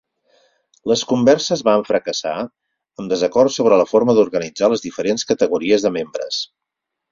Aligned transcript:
Les 0.91 1.01
converses 1.11 1.61
van 1.67 1.85
fracassar 1.89 2.33
amb 2.39 3.13
desacords 3.13 3.59
sobre 3.61 3.79
la 3.83 3.87
forma 3.93 4.17
d'organitzar 4.21 4.73
les 4.75 4.85
diferents 4.89 5.29
categories 5.35 5.89
de 5.89 5.95
membres. 6.03 6.45